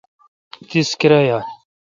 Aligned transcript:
تیس 0.69 0.89
کرایال؟ 0.99 1.43